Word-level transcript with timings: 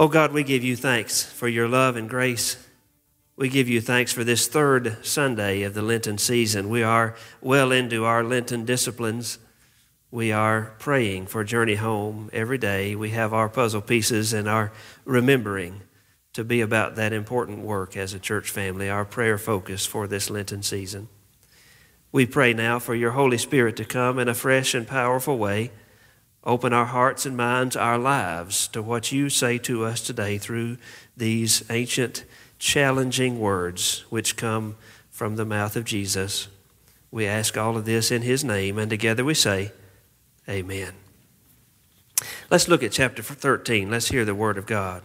Oh 0.00 0.06
God, 0.06 0.30
we 0.30 0.44
give 0.44 0.62
you 0.62 0.76
thanks 0.76 1.24
for 1.24 1.48
your 1.48 1.66
love 1.66 1.96
and 1.96 2.08
grace. 2.08 2.56
We 3.34 3.48
give 3.48 3.68
you 3.68 3.80
thanks 3.80 4.12
for 4.12 4.22
this 4.22 4.46
third 4.46 5.04
Sunday 5.04 5.62
of 5.62 5.74
the 5.74 5.82
Lenten 5.82 6.18
season. 6.18 6.68
We 6.68 6.84
are 6.84 7.16
well 7.40 7.72
into 7.72 8.04
our 8.04 8.22
Lenten 8.22 8.64
disciplines. 8.64 9.40
We 10.12 10.30
are 10.30 10.76
praying 10.78 11.26
for 11.26 11.42
Journey 11.42 11.74
Home 11.74 12.30
every 12.32 12.58
day. 12.58 12.94
We 12.94 13.10
have 13.10 13.34
our 13.34 13.48
puzzle 13.48 13.80
pieces 13.80 14.32
and 14.32 14.48
our 14.48 14.70
remembering 15.04 15.80
to 16.32 16.44
be 16.44 16.60
about 16.60 16.94
that 16.94 17.12
important 17.12 17.64
work 17.64 17.96
as 17.96 18.14
a 18.14 18.20
church 18.20 18.52
family, 18.52 18.88
our 18.88 19.04
prayer 19.04 19.36
focus 19.36 19.84
for 19.84 20.06
this 20.06 20.30
Lenten 20.30 20.62
season. 20.62 21.08
We 22.12 22.24
pray 22.24 22.54
now 22.54 22.78
for 22.78 22.94
your 22.94 23.10
Holy 23.10 23.38
Spirit 23.38 23.74
to 23.78 23.84
come 23.84 24.20
in 24.20 24.28
a 24.28 24.34
fresh 24.34 24.74
and 24.74 24.86
powerful 24.86 25.36
way 25.36 25.72
Open 26.48 26.72
our 26.72 26.86
hearts 26.86 27.26
and 27.26 27.36
minds, 27.36 27.76
our 27.76 27.98
lives 27.98 28.68
to 28.68 28.80
what 28.80 29.12
you 29.12 29.28
say 29.28 29.58
to 29.58 29.84
us 29.84 30.00
today 30.00 30.38
through 30.38 30.78
these 31.14 31.62
ancient, 31.68 32.24
challenging 32.58 33.38
words 33.38 34.06
which 34.08 34.34
come 34.34 34.74
from 35.10 35.36
the 35.36 35.44
mouth 35.44 35.76
of 35.76 35.84
Jesus. 35.84 36.48
We 37.10 37.26
ask 37.26 37.58
all 37.58 37.76
of 37.76 37.84
this 37.84 38.10
in 38.10 38.22
his 38.22 38.44
name, 38.44 38.78
and 38.78 38.88
together 38.88 39.26
we 39.26 39.34
say, 39.34 39.72
Amen. 40.48 40.94
Let's 42.50 42.66
look 42.66 42.82
at 42.82 42.92
chapter 42.92 43.22
13. 43.22 43.90
Let's 43.90 44.08
hear 44.08 44.24
the 44.24 44.34
word 44.34 44.56
of 44.56 44.64
God. 44.64 45.02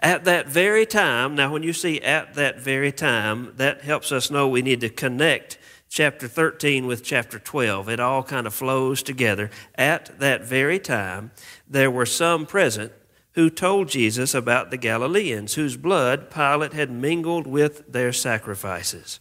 At 0.00 0.26
that 0.26 0.48
very 0.48 0.84
time, 0.84 1.34
now 1.34 1.50
when 1.50 1.62
you 1.62 1.72
see 1.72 1.98
at 2.02 2.34
that 2.34 2.60
very 2.60 2.92
time, 2.92 3.54
that 3.56 3.80
helps 3.80 4.12
us 4.12 4.30
know 4.30 4.46
we 4.46 4.60
need 4.60 4.82
to 4.82 4.90
connect 4.90 5.56
chapter 5.92 6.26
13 6.26 6.86
with 6.86 7.04
chapter 7.04 7.38
12. 7.38 7.90
It 7.90 8.00
all 8.00 8.22
kind 8.22 8.46
of 8.46 8.54
flows 8.54 9.02
together. 9.02 9.50
At 9.74 10.18
that 10.20 10.42
very 10.42 10.78
time, 10.78 11.32
there 11.68 11.90
were 11.90 12.06
some 12.06 12.46
present 12.46 12.92
who 13.32 13.50
told 13.50 13.88
Jesus 13.88 14.34
about 14.34 14.70
the 14.70 14.78
Galileans, 14.78 15.52
whose 15.52 15.76
blood 15.76 16.30
Pilate 16.30 16.72
had 16.72 16.90
mingled 16.90 17.46
with 17.46 17.92
their 17.92 18.10
sacrifices. 18.10 19.20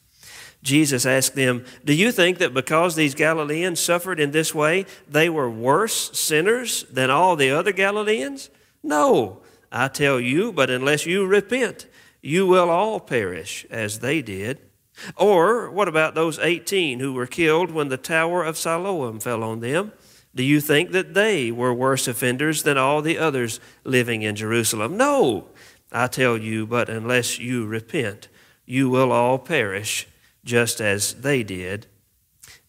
Jesus 0.63 1.05
asked 1.05 1.35
them, 1.35 1.65
Do 1.83 1.93
you 1.93 2.09
think 2.09 2.37
that 2.37 2.53
because 2.53 2.95
these 2.95 3.15
Galileans 3.15 3.79
suffered 3.79 4.21
in 4.21 4.31
this 4.31 4.55
way, 4.55 4.85
they 5.09 5.27
were 5.27 5.49
worse 5.49 6.17
sinners 6.17 6.83
than 6.83 7.09
all 7.09 7.35
the 7.35 7.51
other 7.51 7.73
Galileans? 7.73 8.49
No, 8.81 9.41
I 9.73 9.89
tell 9.89 10.21
you, 10.21 10.53
but 10.53 10.69
unless 10.69 11.05
you 11.05 11.25
repent, 11.25 11.87
you 12.21 12.47
will 12.47 12.69
all 12.69 13.01
perish 13.01 13.65
as 13.69 13.99
they 13.99 14.21
did. 14.21 14.70
Or 15.15 15.69
what 15.69 15.87
about 15.87 16.15
those 16.15 16.39
18 16.39 16.99
who 16.99 17.13
were 17.13 17.27
killed 17.27 17.71
when 17.71 17.89
the 17.89 17.97
Tower 17.97 18.43
of 18.43 18.57
Siloam 18.57 19.19
fell 19.19 19.43
on 19.43 19.59
them? 19.59 19.91
Do 20.33 20.43
you 20.43 20.61
think 20.61 20.91
that 20.91 21.13
they 21.13 21.51
were 21.51 21.73
worse 21.73 22.07
offenders 22.07 22.63
than 22.63 22.77
all 22.77 23.01
the 23.01 23.17
others 23.17 23.59
living 23.83 24.21
in 24.21 24.35
Jerusalem? 24.35 24.95
No, 24.95 25.49
I 25.91 26.07
tell 26.07 26.37
you, 26.37 26.65
but 26.65 26.89
unless 26.89 27.37
you 27.37 27.65
repent, 27.65 28.29
you 28.65 28.89
will 28.89 29.11
all 29.11 29.37
perish 29.37 30.07
just 30.45 30.79
as 30.79 31.15
they 31.15 31.43
did. 31.43 31.87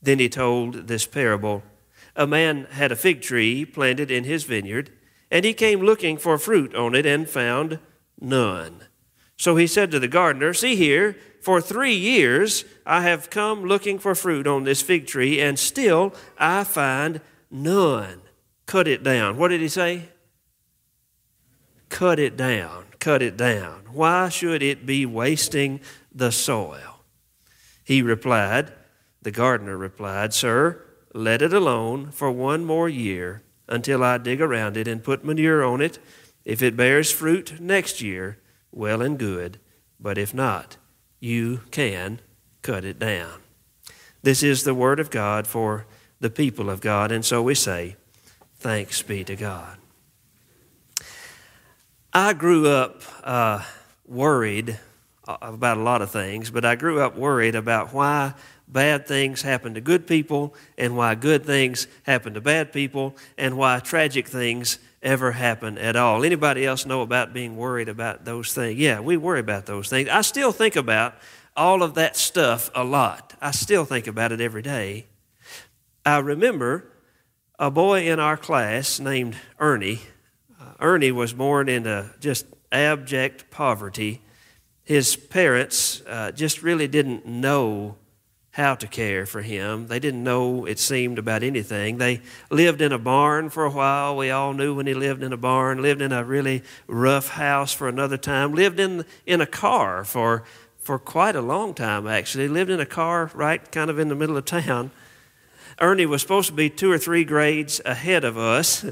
Then 0.01 0.19
he 0.19 0.29
told 0.29 0.89
this 0.89 1.07
parable 1.07 1.63
A 2.17 2.27
man 2.27 2.67
had 2.73 2.91
a 2.91 2.97
fig 2.97 3.23
tree 3.23 3.65
planted 3.65 4.11
in 4.11 4.25
his 4.25 4.43
vineyard, 4.45 4.91
and 5.31 5.45
he 5.45 5.55
came 5.55 5.81
looking 5.81 6.19
for 6.19 6.39
fruit 6.39 6.75
on 6.75 6.97
it 6.97 7.07
and 7.07 7.29
found 7.29 7.79
none. 8.21 8.87
So 9.37 9.57
he 9.57 9.67
said 9.69 9.91
to 9.93 10.01
the 10.01 10.09
gardener, 10.09 10.53
See 10.53 10.75
here, 10.75 11.17
for 11.43 11.61
three 11.61 11.95
years 11.95 12.65
I 12.87 13.03
have 13.03 13.31
come 13.31 13.65
looking 13.65 13.99
for 13.99 14.15
fruit 14.15 14.47
on 14.47 14.65
this 14.65 14.81
fig 14.81 15.07
tree, 15.07 15.41
and 15.41 15.59
still 15.59 16.15
I 16.39 16.65
find 16.65 17.21
none. 17.51 18.23
Cut 18.67 18.89
it 18.89 19.03
down. 19.03 19.37
What 19.37 19.49
did 19.49 19.61
he 19.61 19.69
say? 19.69 20.09
Cut 21.89 22.19
it 22.19 22.37
down. 22.37 22.87
Cut 23.01 23.21
it 23.21 23.37
down. 23.37 23.83
Why 23.93 24.29
should 24.29 24.63
it 24.63 24.87
be 24.87 25.05
wasting 25.05 25.81
the 26.15 26.33
soil? 26.33 27.01
He 27.85 28.01
replied, 28.01 28.73
the 29.21 29.31
gardener 29.31 29.77
replied, 29.77 30.33
Sir, 30.33 30.83
let 31.13 31.43
it 31.43 31.53
alone 31.53 32.11
for 32.11 32.31
one 32.31 32.65
more 32.65 32.89
year 32.89 33.43
until 33.69 34.03
I 34.03 34.19
dig 34.19 34.41
around 34.41 34.77
it 34.77 34.89
and 34.89 35.05
put 35.05 35.25
manure 35.25 35.63
on 35.65 35.81
it. 35.81 35.99
If 36.45 36.63
it 36.63 36.77
bears 36.77 37.13
fruit 37.13 37.61
next 37.61 38.01
year, 38.01 38.39
well 38.71 39.03
and 39.03 39.19
good, 39.19 39.59
but 40.01 40.19
if 40.19 40.33
not, 40.33 40.77
you 41.23 41.61
can 41.71 42.21
cut 42.63 42.85
it 42.85 42.99
down. 42.99 43.41
This 44.23 44.43
is 44.43 44.65
the 44.65 44.75
word 44.75 44.99
of 44.99 45.09
God 45.09 45.47
for 45.47 45.87
the 46.19 46.31
people 46.31 46.69
of 46.69 46.81
God, 46.81 47.13
and 47.13 47.25
so 47.25 47.41
we 47.41 47.55
say, 47.55 47.97
Thanks 48.59 49.03
be 49.03 49.25
to 49.25 49.37
God. 49.37 49.79
I 52.13 52.33
grew 52.33 52.69
up 52.69 53.03
uh, 53.25 53.63
worried 54.07 54.79
about 55.27 55.79
a 55.79 55.83
lot 55.83 56.03
of 56.03 56.11
things, 56.11 56.51
but 56.51 56.65
I 56.65 56.75
grew 56.75 57.01
up 57.01 57.17
worried 57.17 57.55
about 57.55 57.95
why 57.95 58.35
bad 58.69 59.07
things 59.07 59.43
happen 59.43 59.75
to 59.75 59.81
good 59.81 60.07
people 60.07 60.55
and 60.77 60.97
why 60.97 61.15
good 61.15 61.45
things 61.45 61.87
happen 62.03 62.35
to 62.35 62.41
bad 62.41 62.73
people 62.73 63.17
and 63.39 63.57
why 63.57 63.79
tragic 63.79 64.29
things 64.29 64.79
ever 65.03 65.33
happen 65.33 65.79
at 65.79 65.97
all. 65.97 66.25
Anybody 66.25 66.65
else 66.65 66.87
know 66.87 67.03
about 67.03 67.33
being 67.33 67.57
worried 67.57 67.89
about 67.89 68.25
those 68.25 68.53
things? 68.53 68.79
Yeah, 68.79 69.01
we 69.01 69.17
worry 69.17 69.41
about 69.41 69.67
those 69.67 69.89
things. 69.89 70.09
I 70.09 70.21
still 70.21 70.53
think 70.53 70.77
about 70.77 71.15
all 71.57 71.83
of 71.83 71.95
that 71.95 72.17
stuff 72.17 72.71
a 72.75 72.85
lot. 72.85 73.35
I 73.41 73.51
still 73.51 73.85
think 73.85 74.07
about 74.07 74.33
it 74.33 74.41
every 74.41 74.63
day. 74.63 75.07
I 76.05 76.19
remember 76.19 76.85
a 77.59 77.71
boy 77.71 78.09
in 78.09 78.19
our 78.19 78.37
class 78.37 78.99
named 78.99 79.37
Ernie. 79.59 80.01
Uh, 80.61 80.73
Ernie 80.81 81.13
was 81.13 81.33
born 81.33 81.69
into 81.69 82.11
just 82.21 82.47
abject 82.71 83.51
poverty. 83.51 84.21
His 84.83 85.15
parents 85.15 86.03
uh, 86.07 86.33
just 86.33 86.63
really 86.63 86.89
didn't 86.89 87.27
know 87.27 87.97
how 88.53 88.75
to 88.75 88.87
care 88.87 89.25
for 89.25 89.41
him. 89.41 89.87
They 89.87 89.99
didn't 89.99 90.23
know, 90.23 90.67
it 90.67 90.79
seemed, 90.79 91.19
about 91.19 91.43
anything. 91.43 91.97
They 91.97 92.21
lived 92.51 92.83
in 92.83 92.93
a 92.93 92.99
barn 92.99 93.49
for 93.49 93.65
a 93.65 93.71
while. 93.71 94.15
We 94.15 94.31
all 94.31 94.53
knew 94.53 94.75
when 94.75 94.87
he 94.87 94.93
lived 94.93 95.23
in 95.23 95.33
a 95.33 95.39
barn, 95.39 95.81
lived 95.81 96.03
in 96.03 96.13
a 96.13 96.23
really 96.23 96.63
rough 96.87 97.29
house 97.29 97.73
for 97.73 97.89
another 97.89 98.19
time, 98.19 98.53
lived 98.53 98.79
in, 98.79 99.07
in 99.25 99.41
a 99.41 99.47
car 99.47 100.05
for, 100.05 100.45
for 100.77 100.99
quite 100.99 101.35
a 101.35 101.41
long 101.41 101.73
time, 101.73 102.07
actually. 102.07 102.47
Lived 102.47 102.71
in 102.71 102.79
a 102.79 102.87
car 102.87 103.31
right 103.33 103.73
kind 103.73 103.89
of 103.89 103.99
in 103.99 104.09
the 104.09 104.15
middle 104.15 104.37
of 104.37 104.45
town. 104.45 104.91
Ernie 105.81 106.05
was 106.05 106.21
supposed 106.21 106.49
to 106.49 106.55
be 106.55 106.69
two 106.69 106.93
or 106.93 106.99
three 106.99 107.25
grades 107.25 107.81
ahead 107.87 108.23
of 108.23 108.37
us. 108.37 108.85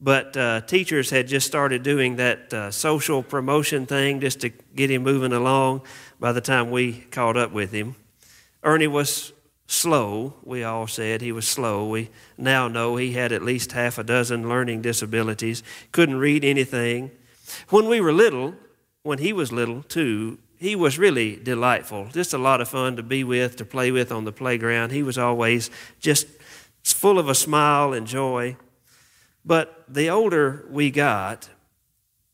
But 0.00 0.36
uh, 0.36 0.60
teachers 0.62 1.10
had 1.10 1.26
just 1.26 1.46
started 1.46 1.82
doing 1.82 2.16
that 2.16 2.52
uh, 2.52 2.70
social 2.70 3.22
promotion 3.22 3.86
thing 3.86 4.20
just 4.20 4.40
to 4.40 4.50
get 4.50 4.90
him 4.90 5.04
moving 5.04 5.32
along 5.32 5.82
by 6.20 6.32
the 6.32 6.42
time 6.42 6.70
we 6.70 6.92
caught 7.10 7.36
up 7.36 7.52
with 7.52 7.72
him. 7.72 7.94
Ernie 8.66 8.88
was 8.88 9.32
slow, 9.68 10.34
we 10.42 10.64
all 10.64 10.88
said 10.88 11.20
he 11.20 11.30
was 11.30 11.46
slow. 11.46 11.88
We 11.88 12.10
now 12.36 12.66
know 12.66 12.96
he 12.96 13.12
had 13.12 13.30
at 13.30 13.42
least 13.42 13.70
half 13.70 13.96
a 13.96 14.02
dozen 14.02 14.48
learning 14.48 14.82
disabilities, 14.82 15.62
couldn't 15.92 16.16
read 16.16 16.44
anything. 16.44 17.12
When 17.68 17.86
we 17.86 18.00
were 18.00 18.12
little, 18.12 18.56
when 19.04 19.18
he 19.18 19.32
was 19.32 19.52
little 19.52 19.84
too, 19.84 20.38
he 20.58 20.74
was 20.74 20.98
really 20.98 21.36
delightful, 21.36 22.08
just 22.12 22.34
a 22.34 22.38
lot 22.38 22.60
of 22.60 22.68
fun 22.68 22.96
to 22.96 23.04
be 23.04 23.22
with, 23.22 23.54
to 23.56 23.64
play 23.64 23.92
with 23.92 24.10
on 24.10 24.24
the 24.24 24.32
playground. 24.32 24.90
He 24.90 25.04
was 25.04 25.16
always 25.16 25.70
just 26.00 26.26
full 26.82 27.20
of 27.20 27.28
a 27.28 27.36
smile 27.36 27.92
and 27.92 28.04
joy. 28.04 28.56
But 29.44 29.84
the 29.86 30.10
older 30.10 30.66
we 30.68 30.90
got, 30.90 31.50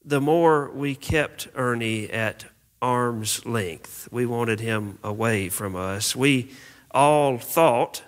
the 0.03 0.21
more 0.21 0.71
we 0.71 0.95
kept 0.95 1.49
Ernie 1.55 2.09
at 2.09 2.47
arm's 2.83 3.47
length. 3.47 4.09
We 4.11 4.27
wanted 4.27 4.61
him 4.61 4.99
away 5.03 5.49
from 5.49 5.77
us. 5.77 6.17
We 6.17 6.51
all 6.91 7.39
thought 7.39 8.03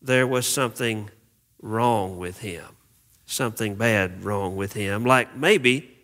there 0.00 0.26
was 0.26 0.48
something 0.48 1.10
wrong 1.60 2.16
with 2.16 2.40
him, 2.40 2.64
something 3.26 3.76
bad 3.76 4.24
wrong 4.24 4.56
with 4.56 4.72
him. 4.72 5.04
Like 5.04 5.36
maybe, 5.36 5.96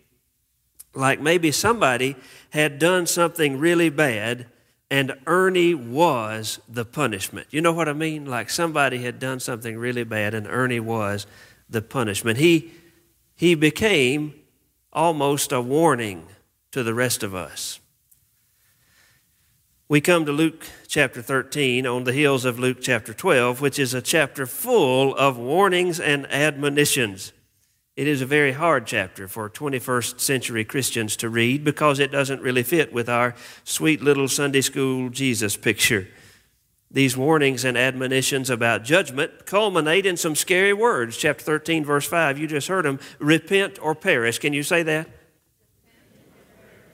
like 0.93 1.19
maybe 1.19 1.51
somebody 1.51 2.15
had 2.51 2.79
done 2.79 3.07
something 3.07 3.57
really 3.57 3.89
bad 3.89 4.45
and 4.91 5.13
Ernie 5.27 5.75
was 5.75 6.59
the 6.67 6.85
punishment. 6.85 7.47
You 7.51 7.61
know 7.61 7.73
what 7.73 7.89
I 7.89 7.93
mean? 7.93 8.25
Like 8.25 8.49
somebody 8.49 8.99
had 8.99 9.19
done 9.19 9.39
something 9.39 9.77
really 9.77 10.03
bad 10.03 10.33
and 10.33 10.47
Ernie 10.47 10.79
was 10.79 11.27
the 11.69 11.81
punishment. 11.81 12.37
He, 12.39 12.71
he 13.35 13.55
became 13.55 14.33
almost 14.93 15.51
a 15.51 15.61
warning 15.61 16.27
to 16.71 16.83
the 16.83 16.93
rest 16.93 17.23
of 17.23 17.33
us. 17.33 17.79
We 19.87 20.01
come 20.01 20.25
to 20.25 20.31
Luke 20.31 20.67
chapter 20.87 21.21
13 21.21 21.87
on 21.87 22.03
the 22.03 22.13
heels 22.13 22.45
of 22.45 22.59
Luke 22.59 22.77
chapter 22.79 23.11
12, 23.11 23.59
which 23.59 23.79
is 23.79 23.95
a 23.95 24.03
chapter 24.03 24.45
full 24.45 25.15
of 25.15 25.37
warnings 25.39 25.99
and 25.99 26.31
admonitions. 26.31 27.33
It 27.95 28.07
is 28.07 28.21
a 28.21 28.27
very 28.27 28.51
hard 28.51 28.85
chapter 28.85 29.27
for 29.27 29.49
21st 29.49 30.19
century 30.19 30.63
Christians 30.63 31.17
to 31.17 31.27
read 31.27 31.63
because 31.63 31.97
it 31.97 32.11
doesn't 32.11 32.41
really 32.41 32.61
fit 32.61 32.93
with 32.93 33.09
our 33.09 33.33
sweet 33.63 34.03
little 34.03 34.27
Sunday 34.27 34.61
school 34.61 35.09
Jesus 35.09 35.57
picture. 35.57 36.07
These 36.91 37.17
warnings 37.17 37.65
and 37.65 37.77
admonitions 37.77 38.49
about 38.49 38.83
judgment 38.83 39.45
culminate 39.45 40.05
in 40.05 40.17
some 40.17 40.35
scary 40.35 40.71
words. 40.71 41.17
Chapter 41.17 41.43
13, 41.43 41.83
verse 41.83 42.07
5, 42.07 42.37
you 42.37 42.47
just 42.47 42.67
heard 42.67 42.85
them 42.85 42.99
repent 43.17 43.79
or 43.81 43.95
perish. 43.95 44.39
Can 44.39 44.53
you 44.53 44.63
say 44.63 44.83
that? 44.83 45.09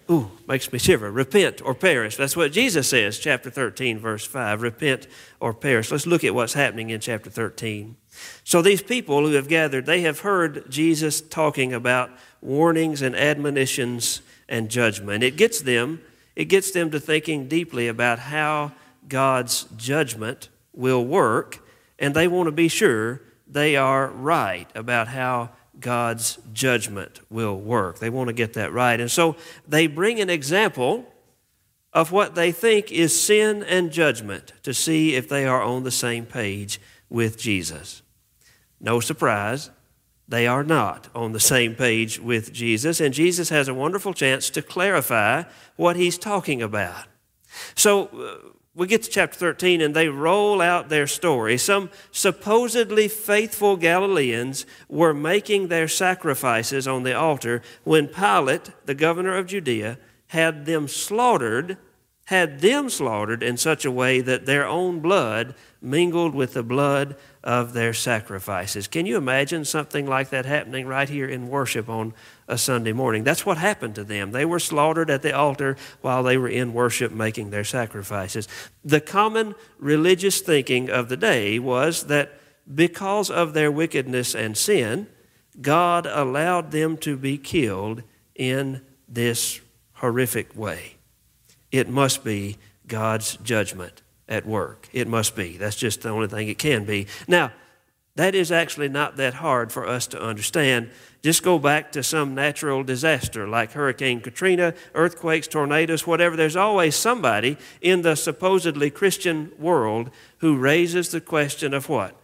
Ooh, 0.10 0.30
makes 0.48 0.72
me 0.72 0.78
shiver. 0.78 1.12
Repent 1.12 1.62
or 1.64 1.74
perish. 1.74 2.16
That's 2.16 2.38
what 2.38 2.52
Jesus 2.52 2.88
says, 2.90 3.18
chapter 3.18 3.50
13, 3.50 3.98
verse 3.98 4.26
5. 4.26 4.62
Repent 4.62 5.08
or 5.40 5.54
perish. 5.54 5.92
Let's 5.92 6.06
look 6.06 6.24
at 6.24 6.36
what's 6.36 6.54
happening 6.54 6.92
in 6.92 7.00
chapter 7.00 7.30
13. 7.30 7.96
So 8.44 8.62
these 8.62 8.84
people 8.84 9.26
who 9.26 9.34
have 9.34 9.48
gathered, 9.48 9.88
they 9.88 10.02
have 10.02 10.20
heard 10.20 10.70
Jesus 10.70 11.22
talking 11.22 11.74
about 11.74 12.12
warnings 12.40 13.02
and 13.02 13.16
admonitions 13.16 14.22
and 14.48 14.70
judgment. 14.70 15.24
It 15.24 15.38
gets 15.38 15.62
them, 15.62 16.02
it 16.36 16.46
gets 16.46 16.72
them 16.72 16.92
to 16.92 17.00
thinking 17.00 17.48
deeply 17.48 17.88
about 17.88 18.20
how 18.20 18.74
God's 19.08 19.64
judgment 19.76 20.50
will 20.74 21.04
work, 21.04 21.66
and 21.98 22.14
they 22.14 22.28
want 22.28 22.48
to 22.48 22.52
be 22.52 22.68
sure 22.68 23.22
they 23.48 23.76
are 23.76 24.08
right 24.08 24.68
about 24.76 25.08
how 25.08 25.50
God's 25.80 26.40
judgment 26.54 27.20
will 27.30 27.58
work. 27.58 28.00
They 28.00 28.10
want 28.10 28.28
to 28.28 28.34
get 28.34 28.54
that 28.54 28.72
right. 28.74 29.00
And 29.00 29.12
so 29.12 29.36
they 29.68 29.88
bring 29.88 30.20
an 30.20 30.30
example 30.30 31.06
of 31.94 32.12
what 32.12 32.36
they 32.36 32.52
think 32.52 32.92
is 32.92 33.20
sin 33.20 33.64
and 33.64 33.92
judgment 33.92 34.54
to 34.64 34.74
see 34.74 35.16
if 35.16 35.30
they 35.30 35.46
are 35.46 35.62
on 35.62 35.84
the 35.84 35.92
same 35.92 36.26
page 36.26 36.80
with 37.10 37.38
Jesus. 37.38 38.02
No 38.82 39.00
surprise, 39.00 39.70
they 40.28 40.46
are 40.46 40.64
not 40.64 41.08
on 41.16 41.32
the 41.32 41.40
same 41.40 41.76
page 41.76 42.20
with 42.20 42.52
Jesus, 42.52 43.00
and 43.00 43.14
Jesus 43.14 43.50
has 43.50 43.68
a 43.68 43.74
wonderful 43.74 44.14
chance 44.14 44.50
to 44.50 44.62
clarify 44.62 45.44
what 45.76 45.96
he's 45.96 46.18
talking 46.18 46.62
about. 46.62 47.06
So 47.76 48.08
uh, 48.08 48.50
we 48.76 48.88
get 48.88 49.04
to 49.04 49.10
chapter 49.10 49.38
13 49.38 49.80
and 49.82 49.96
they 49.96 50.10
roll 50.10 50.62
out 50.62 50.90
their 50.90 51.08
story. 51.08 51.58
Some 51.58 51.90
supposedly 52.12 53.08
faithful 53.08 53.78
Galileans 53.78 54.66
were 54.90 55.14
making 55.14 55.70
their 55.70 55.88
sacrifices 55.88 56.88
on 56.88 57.04
the 57.04 57.16
altar 57.16 57.62
when 57.86 58.08
Pilate, 58.08 58.72
the 58.86 58.94
governor 58.94 59.36
of 59.38 59.48
Judea, 59.48 59.98
had 60.28 60.66
them 60.66 60.88
slaughtered 60.88 61.78
had 62.30 62.60
them 62.62 62.90
slaughtered 62.90 63.44
in 63.44 63.56
such 63.56 63.86
a 63.86 63.92
way 63.92 64.20
that 64.20 64.46
their 64.46 64.66
own 64.66 65.00
blood 65.00 65.54
mingled 65.82 66.34
with 66.34 66.54
the 66.54 66.64
blood 66.64 67.16
of 67.46 67.74
their 67.74 67.94
sacrifices. 67.94 68.88
Can 68.88 69.06
you 69.06 69.16
imagine 69.16 69.64
something 69.64 70.08
like 70.08 70.30
that 70.32 70.46
happening 70.46 70.88
right 70.88 71.08
here 71.08 71.28
in 71.28 71.48
worship 71.48 71.88
on 71.88 72.14
a 72.48 72.58
Sunday 72.58 72.92
morning? 72.92 73.24
That's 73.24 73.46
what 73.46 73.58
happened 73.58 73.96
to 73.96 74.04
them. 74.04 74.32
They 74.32 74.44
were 74.44 74.60
slaughtered 74.60 75.10
at 75.10 75.22
the 75.22 75.34
altar 75.34 75.78
while 76.02 76.24
they 76.24 76.38
were 76.38 76.50
in 76.50 76.74
worship 76.74 77.12
making 77.12 77.52
their 77.52 77.64
sacrifices. 77.64 78.48
The 78.84 79.00
common 79.00 79.56
religious 79.78 80.42
thinking 80.42 80.90
of 80.90 81.08
the 81.08 81.18
day 81.18 81.60
was 81.60 82.08
that 82.08 82.34
because 82.74 83.30
of 83.30 83.54
their 83.54 83.72
wickedness 83.72 84.36
and 84.36 84.58
sin, 84.58 85.08
God 85.62 86.06
allowed 86.06 86.72
them 86.72 86.98
to 86.98 87.16
be 87.16 87.38
killed 87.38 88.02
in 88.34 88.82
this 89.08 89.62
horrific 89.94 90.58
way 90.58 90.96
it 91.76 91.90
must 91.90 92.24
be 92.24 92.58
God's 92.88 93.36
judgment 93.38 94.02
at 94.28 94.46
work. 94.46 94.90
It 94.94 95.08
must 95.08 95.36
be. 95.36 95.58
That's 95.58 95.76
just 95.76 96.02
the 96.02 96.10
only 96.10 96.28
thing 96.28 96.48
it 96.48 96.58
can 96.58 96.86
be. 96.86 97.08
Now, 97.28 97.52
that 98.16 98.34
is 98.34 98.52
actually 98.52 98.88
not 98.88 99.18
that 99.18 99.36
hard 99.36 99.72
for 99.72 99.86
us 99.86 100.08
to 100.08 100.22
understand. 100.22 100.90
Just 101.22 101.44
go 101.44 101.60
back 101.60 101.92
to 101.92 102.02
some 102.02 102.34
natural 102.34 102.82
disaster 102.84 103.48
like 103.48 103.74
Hurricane 103.74 104.22
Katrina, 104.22 104.74
earthquakes, 104.94 105.48
tornadoes, 105.48 106.08
whatever. 106.08 106.38
There's 106.38 106.56
always 106.56 106.96
somebody 106.96 107.58
in 107.82 108.04
the 108.04 108.16
supposedly 108.16 108.90
Christian 108.90 109.52
world 109.60 110.12
who 110.38 110.58
raises 110.58 111.10
the 111.10 111.20
question 111.20 111.74
of 111.74 111.90
what? 111.90 112.16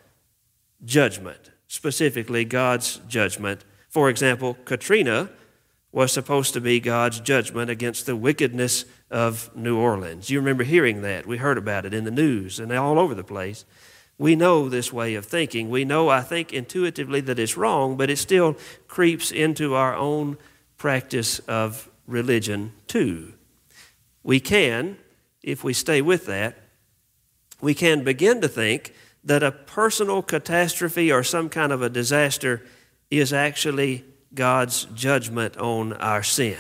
Judgment, 0.86 1.52
specifically 1.68 2.46
God's 2.46 3.02
judgment. 3.10 3.66
For 3.90 4.10
example, 4.10 4.58
Katrina 4.64 5.30
was 5.92 6.12
supposed 6.12 6.54
to 6.54 6.62
be 6.62 6.80
God's 6.80 7.20
judgment 7.20 7.70
against 7.70 8.06
the 8.06 8.16
wickedness 8.16 8.86
of 9.10 9.54
New 9.56 9.78
Orleans. 9.78 10.30
You 10.30 10.40
remember 10.40 10.64
hearing 10.64 11.02
that. 11.02 11.26
We 11.26 11.38
heard 11.38 11.58
about 11.58 11.86
it 11.86 11.94
in 11.94 12.06
the 12.06 12.12
news 12.12 12.60
and 12.60 12.72
all 12.72 12.98
over 12.98 13.14
the 13.14 13.24
place. 13.24 13.66
We 14.18 14.36
know 14.36 14.70
this 14.70 14.94
way 14.94 15.16
of 15.16 15.26
thinking. 15.26 15.70
We 15.70 15.84
know, 15.84 16.08
I 16.10 16.22
think, 16.22 16.54
intuitively 16.54 17.22
that 17.22 17.40
it's 17.40 17.58
wrong, 17.58 17.98
but 17.98 18.10
it 18.10 18.18
still 18.18 18.56
creeps 18.88 19.32
into 19.32 19.74
our 19.74 19.96
own 19.96 20.38
practice 20.78 21.40
of 21.40 21.90
religion 22.08 22.72
too. 22.88 23.34
We 24.24 24.40
can, 24.40 24.98
if 25.42 25.64
we 25.64 25.74
stay 25.74 26.02
with 26.02 26.26
that, 26.28 26.58
we 27.60 27.74
can 27.74 28.04
begin 28.04 28.42
to 28.42 28.48
think 28.48 28.94
that 29.24 29.44
a 29.44 29.52
personal 29.52 30.22
catastrophe 30.22 31.12
or 31.12 31.24
some 31.24 31.50
kind 31.50 31.72
of 31.72 31.82
a 31.82 31.90
disaster 31.90 32.64
is 33.10 33.34
actually 33.34 34.06
God's 34.34 34.86
judgment 34.94 35.58
on 35.58 35.94
our 35.94 36.24
sin. 36.24 36.58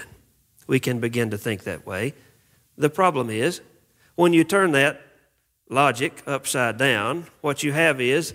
We 0.68 0.80
can 0.80 1.00
begin 1.00 1.30
to 1.32 1.38
think 1.38 1.63
that 1.63 1.86
way. 1.86 2.13
The 2.78 2.90
problem 2.90 3.30
is, 3.30 3.62
when 4.16 4.34
you 4.34 4.44
turn 4.44 4.72
that 4.72 5.01
logic 5.70 6.22
upside 6.25 6.78
down, 6.78 7.28
what 7.42 7.63
you 7.63 7.72
have 7.72 8.01
is 8.01 8.34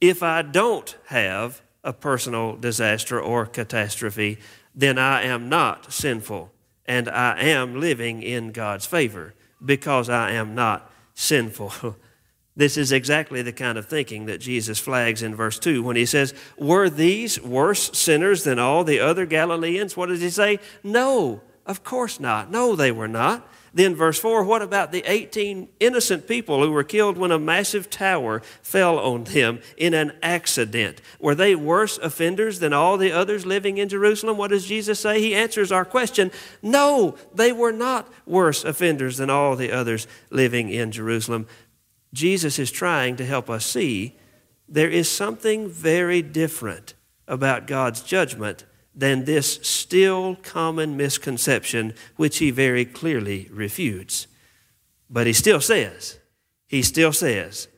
if 0.00 0.22
I 0.22 0.42
don't 0.42 0.96
have 1.06 1.62
a 1.84 1.92
personal 1.92 2.56
disaster 2.56 3.20
or 3.20 3.46
catastrophe, 3.46 4.38
then 4.74 4.98
I 4.98 5.22
am 5.22 5.48
not 5.48 5.92
sinful 5.92 6.52
and 6.86 7.08
I 7.08 7.38
am 7.40 7.80
living 7.80 8.22
in 8.22 8.52
God's 8.52 8.86
favor 8.86 9.34
because 9.64 10.08
I 10.08 10.32
am 10.32 10.54
not 10.54 10.90
sinful. 11.14 11.96
This 12.54 12.76
is 12.76 12.92
exactly 12.92 13.40
the 13.40 13.52
kind 13.52 13.78
of 13.78 13.86
thinking 13.86 14.26
that 14.26 14.40
Jesus 14.40 14.78
flags 14.78 15.22
in 15.22 15.34
verse 15.34 15.58
2 15.58 15.82
when 15.82 15.96
he 15.96 16.04
says, 16.04 16.34
Were 16.58 16.90
these 16.90 17.40
worse 17.40 17.96
sinners 17.96 18.44
than 18.44 18.58
all 18.58 18.84
the 18.84 19.00
other 19.00 19.24
Galileans? 19.24 19.96
What 19.96 20.10
does 20.10 20.20
he 20.20 20.28
say? 20.28 20.58
No, 20.82 21.40
of 21.64 21.82
course 21.82 22.20
not. 22.20 22.50
No, 22.50 22.76
they 22.76 22.92
were 22.92 23.08
not. 23.08 23.48
Then, 23.74 23.94
verse 23.94 24.18
4 24.18 24.44
what 24.44 24.60
about 24.60 24.92
the 24.92 25.02
18 25.10 25.68
innocent 25.80 26.28
people 26.28 26.62
who 26.62 26.70
were 26.70 26.84
killed 26.84 27.16
when 27.16 27.30
a 27.30 27.38
massive 27.38 27.88
tower 27.88 28.42
fell 28.60 28.98
on 28.98 29.24
them 29.24 29.60
in 29.78 29.94
an 29.94 30.12
accident? 30.22 31.00
Were 31.18 31.34
they 31.34 31.54
worse 31.54 31.96
offenders 31.98 32.58
than 32.58 32.74
all 32.74 32.98
the 32.98 33.12
others 33.12 33.46
living 33.46 33.78
in 33.78 33.88
Jerusalem? 33.88 34.36
What 34.36 34.50
does 34.50 34.66
Jesus 34.66 35.00
say? 35.00 35.20
He 35.20 35.34
answers 35.34 35.72
our 35.72 35.86
question 35.86 36.30
no, 36.60 37.16
they 37.34 37.50
were 37.50 37.72
not 37.72 38.12
worse 38.26 38.62
offenders 38.62 39.16
than 39.16 39.30
all 39.30 39.56
the 39.56 39.72
others 39.72 40.06
living 40.30 40.68
in 40.68 40.92
Jerusalem. 40.92 41.46
Jesus 42.12 42.58
is 42.58 42.70
trying 42.70 43.16
to 43.16 43.24
help 43.24 43.48
us 43.48 43.64
see 43.64 44.16
there 44.68 44.90
is 44.90 45.10
something 45.10 45.68
very 45.68 46.22
different 46.22 46.94
about 47.26 47.66
God's 47.66 48.02
judgment 48.02 48.64
than 48.94 49.24
this 49.24 49.54
still 49.62 50.36
common 50.36 50.96
misconception, 50.96 51.94
which 52.16 52.38
he 52.38 52.50
very 52.50 52.84
clearly 52.84 53.48
refutes. 53.50 54.26
But 55.08 55.26
he 55.26 55.32
still 55.32 55.60
says, 55.60 56.18
he 56.66 56.82
still 56.82 57.12
says, 57.12 57.68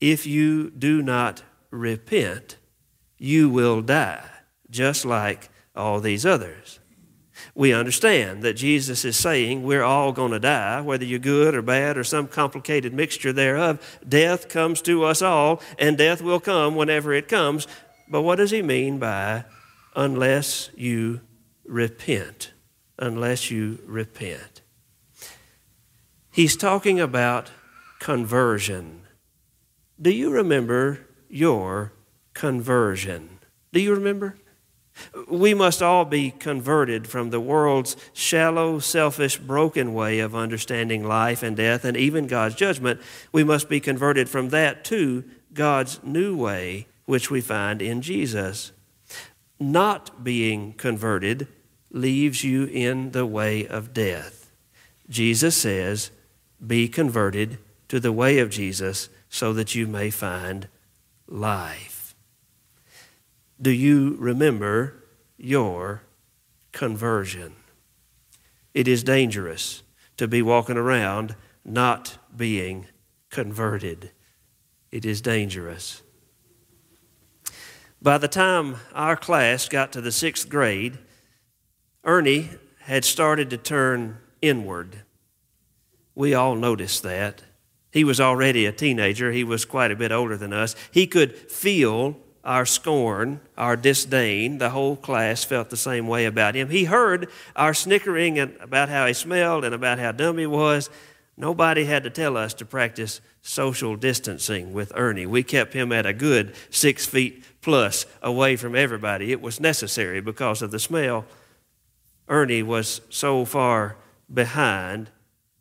if 0.00 0.26
you 0.26 0.70
do 0.70 1.02
not 1.02 1.42
repent, 1.70 2.56
you 3.18 3.50
will 3.50 3.82
die, 3.82 4.24
just 4.70 5.04
like 5.04 5.50
all 5.76 6.00
these 6.00 6.26
others. 6.26 6.79
We 7.54 7.72
understand 7.72 8.42
that 8.42 8.54
Jesus 8.54 9.04
is 9.04 9.16
saying 9.16 9.62
we're 9.62 9.82
all 9.82 10.12
going 10.12 10.32
to 10.32 10.38
die, 10.38 10.80
whether 10.80 11.04
you're 11.04 11.18
good 11.18 11.54
or 11.54 11.62
bad 11.62 11.98
or 11.98 12.04
some 12.04 12.28
complicated 12.28 12.94
mixture 12.94 13.32
thereof. 13.32 13.98
Death 14.08 14.48
comes 14.48 14.80
to 14.82 15.04
us 15.04 15.20
all, 15.20 15.60
and 15.78 15.98
death 15.98 16.22
will 16.22 16.40
come 16.40 16.76
whenever 16.76 17.12
it 17.12 17.28
comes. 17.28 17.66
But 18.08 18.22
what 18.22 18.36
does 18.36 18.50
he 18.50 18.62
mean 18.62 18.98
by 18.98 19.44
unless 19.96 20.70
you 20.76 21.20
repent? 21.64 22.52
Unless 22.98 23.50
you 23.50 23.78
repent. 23.86 24.62
He's 26.30 26.56
talking 26.56 27.00
about 27.00 27.50
conversion. 27.98 29.02
Do 30.00 30.10
you 30.10 30.30
remember 30.30 31.06
your 31.28 31.92
conversion? 32.34 33.40
Do 33.72 33.80
you 33.80 33.94
remember? 33.94 34.36
We 35.28 35.54
must 35.54 35.82
all 35.82 36.04
be 36.04 36.30
converted 36.30 37.06
from 37.06 37.30
the 37.30 37.40
world's 37.40 37.96
shallow, 38.12 38.78
selfish, 38.78 39.38
broken 39.38 39.94
way 39.94 40.18
of 40.20 40.34
understanding 40.34 41.06
life 41.06 41.42
and 41.42 41.56
death 41.56 41.84
and 41.84 41.96
even 41.96 42.26
God's 42.26 42.54
judgment. 42.54 43.00
We 43.32 43.44
must 43.44 43.68
be 43.68 43.80
converted 43.80 44.28
from 44.28 44.50
that 44.50 44.84
to 44.86 45.24
God's 45.52 46.00
new 46.02 46.36
way, 46.36 46.86
which 47.06 47.30
we 47.30 47.40
find 47.40 47.82
in 47.82 48.02
Jesus. 48.02 48.72
Not 49.58 50.24
being 50.24 50.72
converted 50.74 51.48
leaves 51.90 52.44
you 52.44 52.64
in 52.64 53.10
the 53.10 53.26
way 53.26 53.66
of 53.66 53.92
death. 53.92 54.50
Jesus 55.08 55.56
says, 55.56 56.10
Be 56.64 56.88
converted 56.88 57.58
to 57.88 58.00
the 58.00 58.12
way 58.12 58.38
of 58.38 58.50
Jesus 58.50 59.08
so 59.28 59.52
that 59.52 59.74
you 59.74 59.86
may 59.86 60.10
find 60.10 60.68
life. 61.26 61.89
Do 63.60 63.70
you 63.70 64.16
remember 64.18 65.04
your 65.36 66.02
conversion? 66.72 67.56
It 68.72 68.88
is 68.88 69.02
dangerous 69.02 69.82
to 70.16 70.26
be 70.26 70.40
walking 70.40 70.76
around 70.76 71.36
not 71.64 72.18
being 72.34 72.86
converted. 73.28 74.12
It 74.90 75.04
is 75.04 75.20
dangerous. 75.20 76.02
By 78.00 78.16
the 78.16 78.28
time 78.28 78.76
our 78.94 79.16
class 79.16 79.68
got 79.68 79.92
to 79.92 80.00
the 80.00 80.12
sixth 80.12 80.48
grade, 80.48 80.98
Ernie 82.02 82.48
had 82.80 83.04
started 83.04 83.50
to 83.50 83.58
turn 83.58 84.16
inward. 84.40 85.02
We 86.14 86.32
all 86.32 86.56
noticed 86.56 87.02
that. 87.02 87.42
He 87.92 88.04
was 88.04 88.20
already 88.20 88.64
a 88.64 88.72
teenager. 88.72 89.32
He 89.32 89.44
was 89.44 89.66
quite 89.66 89.90
a 89.90 89.96
bit 89.96 90.12
older 90.12 90.36
than 90.36 90.52
us. 90.52 90.74
He 90.90 91.06
could 91.06 91.34
feel 91.34 92.16
our 92.44 92.64
scorn, 92.64 93.40
our 93.56 93.76
disdain. 93.76 94.58
The 94.58 94.70
whole 94.70 94.96
class 94.96 95.44
felt 95.44 95.70
the 95.70 95.76
same 95.76 96.08
way 96.08 96.24
about 96.24 96.54
him. 96.54 96.70
He 96.70 96.84
heard 96.84 97.28
our 97.54 97.74
snickering 97.74 98.38
about 98.38 98.88
how 98.88 99.06
he 99.06 99.12
smelled 99.12 99.64
and 99.64 99.74
about 99.74 99.98
how 99.98 100.12
dumb 100.12 100.38
he 100.38 100.46
was. 100.46 100.90
Nobody 101.36 101.84
had 101.84 102.02
to 102.04 102.10
tell 102.10 102.36
us 102.36 102.52
to 102.54 102.64
practice 102.64 103.20
social 103.42 103.96
distancing 103.96 104.72
with 104.72 104.92
Ernie. 104.94 105.26
We 105.26 105.42
kept 105.42 105.72
him 105.72 105.92
at 105.92 106.06
a 106.06 106.12
good 106.12 106.54
six 106.68 107.06
feet 107.06 107.44
plus 107.62 108.06
away 108.22 108.56
from 108.56 108.74
everybody. 108.74 109.32
It 109.32 109.40
was 109.40 109.60
necessary 109.60 110.20
because 110.20 110.62
of 110.62 110.70
the 110.70 110.78
smell. 110.78 111.24
Ernie 112.28 112.62
was 112.62 113.00
so 113.10 113.44
far 113.44 113.96
behind 114.32 115.10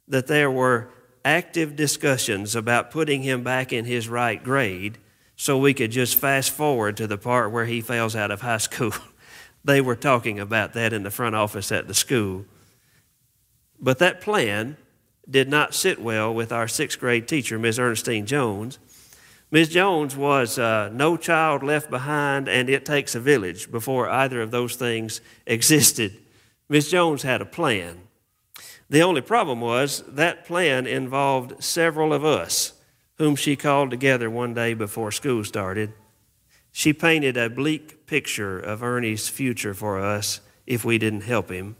that 0.07 0.27
there 0.27 0.51
were 0.51 0.89
active 1.23 1.75
discussions 1.75 2.55
about 2.55 2.91
putting 2.91 3.23
him 3.23 3.43
back 3.43 3.71
in 3.71 3.85
his 3.85 4.07
right 4.07 4.43
grade 4.43 4.97
so 5.39 5.57
we 5.57 5.73
could 5.73 5.89
just 5.89 6.17
fast 6.17 6.51
forward 6.51 6.97
to 6.97 7.07
the 7.07 7.17
part 7.17 7.49
where 7.49 7.65
he 7.65 7.79
fails 7.79 8.13
out 8.13 8.29
of 8.29 8.41
high 8.41 8.57
school. 8.57 8.91
they 9.63 9.79
were 9.79 9.95
talking 9.95 10.37
about 10.37 10.73
that 10.73 10.91
in 10.91 11.03
the 11.03 11.09
front 11.09 11.33
office 11.33 11.71
at 11.71 11.87
the 11.87 11.93
school. 11.93 12.43
But 13.79 13.99
that 13.99 14.19
plan 14.19 14.75
did 15.29 15.47
not 15.47 15.73
sit 15.73 16.01
well 16.01 16.33
with 16.33 16.51
our 16.51 16.67
sixth 16.67 16.99
grade 16.99 17.25
teacher, 17.25 17.57
Ms. 17.57 17.79
Ernestine 17.79 18.25
Jones. 18.25 18.79
Ms. 19.49 19.69
Jones 19.69 20.13
was 20.13 20.59
uh, 20.59 20.89
no 20.91 21.15
child 21.15 21.63
left 21.63 21.89
behind, 21.89 22.49
and 22.49 22.69
it 22.69 22.85
takes 22.85 23.15
a 23.15 23.21
village 23.21 23.71
before 23.71 24.09
either 24.09 24.41
of 24.41 24.51
those 24.51 24.75
things 24.75 25.21
existed. 25.47 26.17
Ms. 26.67 26.91
Jones 26.91 27.23
had 27.23 27.41
a 27.41 27.45
plan. 27.45 28.01
The 28.89 29.01
only 29.01 29.21
problem 29.21 29.61
was 29.61 30.03
that 30.05 30.43
plan 30.43 30.85
involved 30.85 31.63
several 31.63 32.11
of 32.11 32.25
us 32.25 32.73
whom 33.19 33.35
she 33.35 33.55
called 33.55 33.91
together 33.91 34.29
one 34.29 34.53
day 34.53 34.73
before 34.73 35.11
school 35.11 35.43
started. 35.43 35.93
She 36.71 36.93
painted 36.93 37.37
a 37.37 37.49
bleak 37.49 38.07
picture 38.07 38.59
of 38.59 38.81
Ernie's 38.81 39.27
future 39.27 39.73
for 39.73 39.99
us 39.99 40.39
if 40.65 40.85
we 40.85 40.97
didn't 40.97 41.21
help 41.21 41.51
him. 41.51 41.75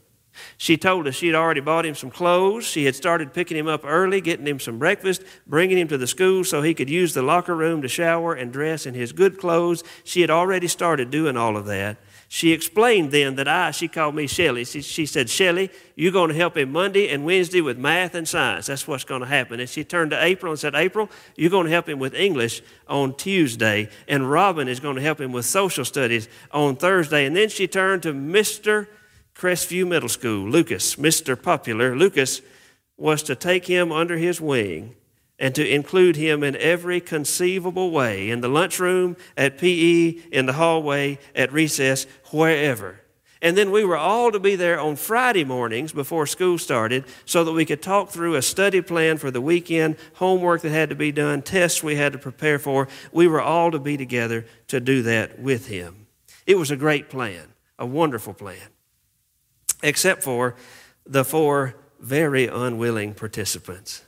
She 0.58 0.78
told 0.78 1.08
us 1.08 1.16
she 1.16 1.28
had 1.28 1.36
already 1.36 1.62
bought 1.62 1.86
him 1.86 1.96
some 1.96 2.12
clothes. 2.12 2.66
She 2.66 2.86
had 2.86 2.96
started 2.96 3.34
picking 3.34 3.58
him 3.58 3.68
up 3.68 3.82
early, 3.84 4.22
getting 4.22 4.48
him 4.48 4.60
some 4.60 4.78
breakfast, 4.78 5.24
bringing 5.48 5.78
him 5.78 5.88
to 5.90 5.98
the 5.98 6.08
school 6.08 6.44
so 6.44 6.62
he 6.62 6.74
could 6.74 6.90
use 6.90 7.14
the 7.14 7.22
locker 7.22 7.56
room 7.56 7.82
to 7.82 7.88
shower 7.88 8.34
and 8.34 8.52
dress 8.52 8.86
in 8.86 8.94
his 8.94 9.12
good 9.12 9.38
clothes. 9.38 9.84
She 10.04 10.22
had 10.22 10.30
already 10.30 10.68
started 10.68 11.10
doing 11.10 11.36
all 11.36 11.58
of 11.58 11.66
that. 11.66 11.98
She 12.32 12.52
explained 12.52 13.10
then 13.10 13.38
that 13.38 13.48
I, 13.48 13.72
she 13.72 13.88
called 13.88 14.14
me 14.14 14.28
Shelly. 14.28 14.64
She, 14.64 14.84
she 14.84 15.08
said, 15.08 15.32
Shelly, 15.32 15.72
you're 15.96 16.12
going 16.12 16.30
to 16.30 16.36
help 16.36 16.56
him 16.56 16.72
Monday 16.72 17.10
and 17.10 17.26
Wednesday 17.26 17.60
with 17.60 17.80
math 17.80 18.14
and 18.14 18.28
science. 18.28 18.68
That's 18.68 18.88
what's 18.88 19.04
going 19.04 19.22
to 19.22 19.28
happen. 19.28 19.60
And 19.60 19.68
she 19.68 19.84
turned 19.84 20.12
to 20.12 20.24
April 20.24 20.52
and 20.52 20.60
said, 20.60 20.76
April, 20.76 21.10
you're 21.36 21.50
going 21.50 21.66
to 21.66 21.72
help 21.72 21.90
him 21.90 21.98
with 21.98 22.14
English 22.14 22.62
on 22.88 23.16
Tuesday. 23.16 23.90
And 24.08 24.30
Robin 24.30 24.68
is 24.68 24.80
going 24.80 24.96
to 24.96 25.02
help 25.02 25.20
him 25.20 25.32
with 25.32 25.46
social 25.46 25.84
studies 25.84 26.30
on 26.52 26.76
Thursday. 26.76 27.26
And 27.26 27.36
then 27.36 27.50
she 27.50 27.68
turned 27.68 28.04
to 28.04 28.14
Mr. 28.14 28.86
Crestview 29.34 29.88
Middle 29.88 30.08
School, 30.08 30.48
Lucas, 30.48 30.98
Mr. 30.98 31.42
Popular. 31.42 31.96
Lucas 31.96 32.44
was 32.96 33.24
to 33.24 33.34
take 33.34 33.66
him 33.66 33.92
under 33.92 34.18
his 34.18 34.40
wing 34.40 34.94
and 35.40 35.56
to 35.56 35.68
include 35.68 36.18
him 36.18 36.44
in 36.44 36.56
every 36.58 37.00
conceivable 37.00 37.92
way 37.92 38.30
in 38.30 38.42
the 38.42 38.50
lunchroom, 38.50 39.16
at 39.38 39.58
PE, 39.58 40.10
in 40.32 40.46
the 40.46 40.54
hallway, 40.54 41.18
at 41.34 41.54
recess, 41.54 42.06
wherever. 42.32 43.00
And 43.42 43.58
then 43.58 43.72
we 43.72 43.86
were 43.86 43.98
all 43.98 44.34
to 44.34 44.40
be 44.40 44.58
there 44.58 44.82
on 44.82 44.98
Friday 44.98 45.46
mornings 45.46 45.94
before 45.94 46.26
school 46.26 46.58
started 46.58 47.06
so 47.24 47.46
that 47.46 47.54
we 47.54 47.64
could 47.64 47.82
talk 47.82 48.10
through 48.10 48.36
a 48.36 48.42
study 48.42 48.82
plan 48.82 49.18
for 49.18 49.32
the 49.32 49.40
weekend, 49.40 49.96
homework 50.16 50.62
that 50.62 50.72
had 50.72 50.90
to 50.90 50.96
be 50.96 51.14
done, 51.14 51.42
tests 51.42 51.82
we 51.82 51.96
had 51.96 52.12
to 52.12 52.20
prepare 52.20 52.60
for. 52.60 52.90
We 53.14 53.28
were 53.28 53.42
all 53.42 53.72
to 53.72 53.80
be 53.80 53.96
together 53.96 54.46
to 54.68 54.82
do 54.82 55.04
that 55.04 55.40
with 55.40 55.68
him. 55.68 56.08
It 56.46 56.58
was 56.58 56.70
a 56.70 56.76
great 56.76 57.10
plan, 57.10 57.54
a 57.78 57.86
wonderful 57.86 58.34
plan, 58.34 58.68
except 59.82 60.22
for 60.22 60.56
the 61.06 61.24
four 61.24 61.76
very 62.02 62.48
unwilling 62.48 63.14
participants 63.14 64.04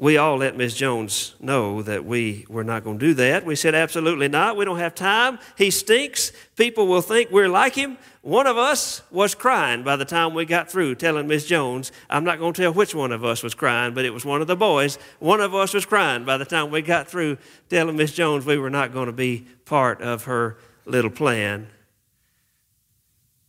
we 0.00 0.16
all 0.16 0.36
let 0.36 0.56
Ms. 0.56 0.74
Jones 0.74 1.34
know 1.40 1.82
that 1.82 2.04
we 2.04 2.46
were 2.48 2.62
not 2.62 2.84
going 2.84 3.00
to 3.00 3.06
do 3.06 3.14
that. 3.14 3.44
We 3.44 3.56
said, 3.56 3.74
absolutely 3.74 4.28
not. 4.28 4.56
We 4.56 4.64
don't 4.64 4.78
have 4.78 4.94
time. 4.94 5.40
He 5.56 5.72
stinks. 5.72 6.30
People 6.54 6.86
will 6.86 7.00
think 7.00 7.32
we're 7.32 7.48
like 7.48 7.74
him. 7.74 7.98
One 8.22 8.46
of 8.46 8.56
us 8.56 9.02
was 9.10 9.34
crying 9.34 9.82
by 9.82 9.96
the 9.96 10.04
time 10.04 10.34
we 10.34 10.44
got 10.44 10.70
through 10.70 10.94
telling 10.94 11.26
Ms. 11.26 11.46
Jones. 11.46 11.90
I'm 12.08 12.22
not 12.22 12.38
going 12.38 12.52
to 12.52 12.62
tell 12.62 12.72
which 12.72 12.94
one 12.94 13.10
of 13.10 13.24
us 13.24 13.42
was 13.42 13.54
crying, 13.54 13.92
but 13.92 14.04
it 14.04 14.14
was 14.14 14.24
one 14.24 14.40
of 14.40 14.46
the 14.46 14.54
boys. 14.54 14.98
One 15.18 15.40
of 15.40 15.52
us 15.52 15.74
was 15.74 15.84
crying 15.84 16.24
by 16.24 16.36
the 16.36 16.44
time 16.44 16.70
we 16.70 16.80
got 16.80 17.08
through 17.08 17.38
telling 17.68 17.96
Ms. 17.96 18.12
Jones 18.12 18.46
we 18.46 18.56
were 18.56 18.70
not 18.70 18.92
going 18.92 19.06
to 19.06 19.12
be 19.12 19.48
part 19.64 20.00
of 20.00 20.24
her 20.24 20.58
little 20.84 21.10
plan. 21.10 21.66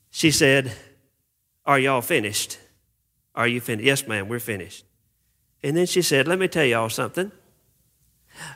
She 0.10 0.32
said, 0.32 0.72
Are 1.64 1.78
y'all 1.78 2.02
finished? 2.02 2.58
Are 3.36 3.48
you 3.48 3.62
finished? 3.62 3.86
Yes, 3.86 4.08
ma'am, 4.08 4.28
we're 4.28 4.40
finished. 4.40 4.86
And 5.64 5.76
then 5.76 5.86
she 5.86 6.02
said, 6.02 6.28
Let 6.28 6.40
me 6.40 6.48
tell 6.48 6.66
y'all 6.66 6.90
something. 6.90 7.32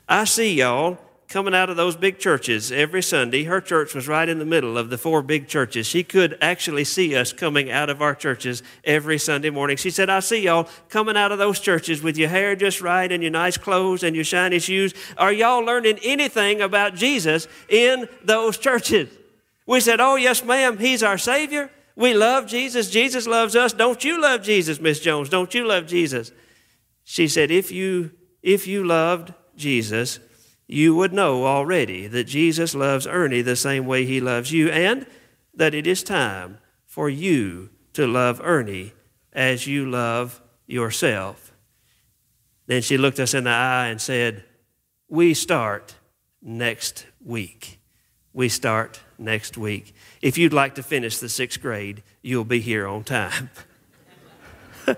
I 0.08 0.24
see 0.24 0.54
y'all 0.54 0.98
coming 1.34 1.56
out 1.56 1.68
of 1.68 1.76
those 1.76 1.96
big 1.96 2.20
churches 2.20 2.72
every 2.72 3.02
Sunday. 3.02 3.44
Her 3.44 3.60
church 3.60 3.96
was 3.96 4.08
right 4.08 4.30
in 4.30 4.38
the 4.38 4.46
middle 4.46 4.78
of 4.78 4.92
the 4.92 5.00
four 5.00 5.24
big 5.24 5.48
churches. 5.48 5.88
She 5.88 6.04
could 6.04 6.38
actually 6.42 6.84
see 6.84 7.16
us 7.16 7.34
coming 7.34 7.72
out 7.72 7.90
of 7.90 8.04
our 8.04 8.14
churches 8.14 8.62
every 8.84 9.18
Sunday 9.18 9.50
morning. 9.50 9.76
She 9.76 9.90
said, 9.90 10.12
I 10.12 10.20
see 10.20 10.44
y'all 10.44 10.70
coming 10.90 11.18
out 11.18 11.32
of 11.32 11.40
those 11.40 11.60
churches 11.60 12.04
with 12.04 12.18
your 12.18 12.30
hair 12.30 12.56
just 12.56 12.82
right 12.82 13.12
and 13.12 13.24
your 13.24 13.32
nice 13.32 13.58
clothes 13.58 14.04
and 14.04 14.16
your 14.16 14.26
shiny 14.26 14.60
shoes. 14.60 14.94
Are 15.18 15.34
y'all 15.34 15.66
learning 15.66 15.98
anything 16.04 16.62
about 16.62 16.94
Jesus 16.94 17.48
in 17.68 18.08
those 18.24 18.58
churches? 18.60 19.10
We 19.66 19.80
said, 19.80 20.00
Oh, 20.00 20.16
yes, 20.16 20.44
ma'am. 20.44 20.78
He's 20.78 21.02
our 21.02 21.18
Savior. 21.18 21.72
We 21.96 22.14
love 22.14 22.48
Jesus. 22.48 22.92
Jesus 22.92 23.26
loves 23.26 23.56
us. 23.56 23.74
Don't 23.74 24.04
you 24.04 24.22
love 24.22 24.44
Jesus, 24.44 24.80
Miss 24.80 25.00
Jones? 25.00 25.30
Don't 25.30 25.54
you 25.54 25.66
love 25.68 25.88
Jesus? 25.88 26.32
She 27.04 27.28
said, 27.28 27.52
if 27.52 27.72
you, 27.72 28.12
if 28.42 28.68
you 28.68 28.84
loved 28.84 29.34
Jesus, 29.56 30.20
you 30.68 30.96
would 30.96 31.14
know 31.14 31.46
already 31.46 32.08
that 32.08 32.26
Jesus 32.26 32.74
loves 32.74 33.06
Ernie 33.06 33.42
the 33.42 33.56
same 33.56 33.86
way 33.86 34.06
he 34.06 34.22
loves 34.22 34.52
you, 34.52 34.70
and 34.70 35.06
that 35.54 35.74
it 35.74 35.86
is 35.86 36.04
time 36.04 36.58
for 36.86 37.10
you 37.10 37.70
to 37.94 38.08
love 38.08 38.42
Ernie 38.44 38.94
as 39.32 39.68
you 39.68 39.90
love 39.90 40.42
yourself. 40.66 41.54
Then 42.66 42.82
she 42.82 42.98
looked 42.98 43.20
us 43.20 43.34
in 43.34 43.44
the 43.44 43.50
eye 43.50 43.88
and 43.88 44.02
said, 44.02 44.46
We 45.10 45.34
start 45.34 45.96
next 46.42 47.06
week. 47.24 47.80
We 48.32 48.50
start 48.50 49.02
next 49.18 49.58
week. 49.58 49.94
If 50.22 50.38
you'd 50.38 50.54
like 50.54 50.76
to 50.76 50.84
finish 50.84 51.18
the 51.18 51.30
sixth 51.30 51.62
grade, 51.62 52.02
you'll 52.22 52.46
be 52.46 52.62
here 52.62 52.88
on 52.88 53.04
time. 53.04 53.50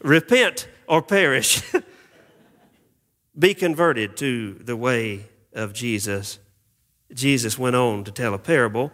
Repent 0.00 0.68
or 0.88 1.02
perish. 1.02 1.62
be 3.38 3.54
converted 3.54 4.16
to 4.16 4.54
the 4.54 4.76
way 4.76 5.26
of 5.52 5.72
Jesus. 5.72 6.38
Jesus 7.12 7.58
went 7.58 7.76
on 7.76 8.04
to 8.04 8.10
tell 8.10 8.34
a 8.34 8.38
parable 8.38 8.90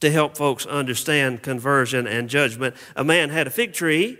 to 0.00 0.10
help 0.10 0.36
folks 0.36 0.66
understand 0.66 1.42
conversion 1.42 2.06
and 2.06 2.28
judgment. 2.28 2.74
A 2.94 3.04
man 3.04 3.30
had 3.30 3.46
a 3.46 3.50
fig 3.50 3.72
tree. 3.72 4.18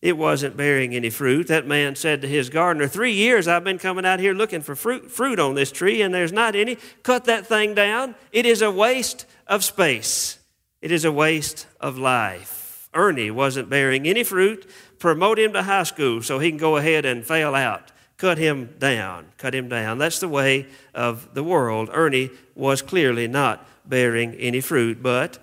It 0.00 0.16
wasn't 0.16 0.56
bearing 0.56 0.94
any 0.94 1.10
fruit. 1.10 1.48
That 1.48 1.66
man 1.66 1.94
said 1.94 2.22
to 2.22 2.28
his 2.28 2.48
gardener, 2.48 2.88
Three 2.88 3.12
years 3.12 3.46
I've 3.46 3.64
been 3.64 3.78
coming 3.78 4.06
out 4.06 4.18
here 4.18 4.32
looking 4.32 4.62
for 4.62 4.74
fruit, 4.74 5.10
fruit 5.10 5.38
on 5.38 5.54
this 5.54 5.70
tree, 5.70 6.00
and 6.00 6.14
there's 6.14 6.32
not 6.32 6.54
any. 6.54 6.78
Cut 7.02 7.24
that 7.24 7.46
thing 7.46 7.74
down. 7.74 8.14
It 8.32 8.46
is 8.46 8.62
a 8.62 8.70
waste 8.70 9.26
of 9.46 9.62
space, 9.62 10.38
it 10.80 10.90
is 10.90 11.04
a 11.04 11.12
waste 11.12 11.66
of 11.80 11.98
life. 11.98 12.88
Ernie 12.92 13.30
wasn't 13.30 13.68
bearing 13.68 14.06
any 14.06 14.24
fruit. 14.24 14.68
Promote 15.00 15.38
him 15.38 15.54
to 15.54 15.62
high 15.62 15.82
school 15.82 16.22
so 16.22 16.38
he 16.38 16.50
can 16.50 16.58
go 16.58 16.76
ahead 16.76 17.04
and 17.04 17.26
fail 17.26 17.54
out. 17.56 17.90
Cut 18.18 18.36
him 18.36 18.74
down. 18.78 19.32
Cut 19.38 19.54
him 19.54 19.68
down. 19.68 19.96
That's 19.96 20.20
the 20.20 20.28
way 20.28 20.66
of 20.94 21.34
the 21.34 21.42
world. 21.42 21.88
Ernie 21.92 22.30
was 22.54 22.82
clearly 22.82 23.26
not 23.26 23.66
bearing 23.86 24.34
any 24.34 24.60
fruit, 24.60 25.02
but 25.02 25.38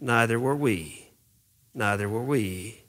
neither 0.00 0.40
were 0.40 0.56
we. 0.56 1.10
Neither 1.72 2.08
were 2.08 2.24
we. 2.24 2.82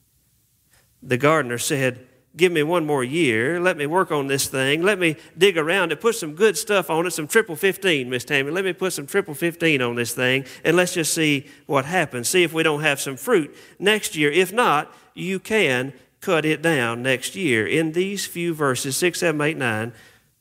The 1.03 1.17
gardener 1.17 1.59
said, 1.59 2.08
Give 2.37 2.51
me 2.51 2.61
one 2.61 2.85
more 2.85 3.03
year. 3.03 3.59
Let 3.59 3.75
me 3.75 3.87
work 3.87 4.11
on 4.11 4.27
this 4.27 4.47
thing. 4.47 4.83
Let 4.83 4.99
me 4.99 5.15
dig 5.37 5.57
around 5.57 5.91
and 5.91 5.99
Put 5.99 6.15
some 6.15 6.35
good 6.35 6.57
stuff 6.57 6.89
on 6.89 7.07
it, 7.07 7.11
some 7.11 7.27
triple 7.27 7.55
15, 7.55 8.09
Miss 8.09 8.23
Tammy. 8.23 8.51
Let 8.51 8.63
me 8.63 8.73
put 8.73 8.93
some 8.93 9.07
triple 9.07 9.33
15 9.33 9.81
on 9.81 9.95
this 9.95 10.13
thing, 10.13 10.45
and 10.63 10.77
let's 10.77 10.93
just 10.93 11.13
see 11.13 11.47
what 11.65 11.85
happens. 11.85 12.29
See 12.29 12.43
if 12.43 12.53
we 12.53 12.63
don't 12.63 12.81
have 12.81 13.01
some 13.01 13.17
fruit 13.17 13.55
next 13.79 14.15
year. 14.15 14.31
If 14.31 14.53
not, 14.53 14.93
you 15.15 15.39
can 15.39 15.93
cut 16.21 16.45
it 16.45 16.61
down 16.61 17.01
next 17.01 17.35
year. 17.35 17.65
In 17.65 17.93
these 17.93 18.25
few 18.25 18.53
verses, 18.53 18.95
6, 18.97 19.19
7, 19.19 19.39
8, 19.41 19.57
9, 19.57 19.93